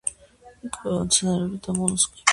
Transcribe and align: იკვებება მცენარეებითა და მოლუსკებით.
იკვებება 0.69 1.03
მცენარეებითა 1.05 1.69
და 1.71 1.77
მოლუსკებით. 1.83 2.29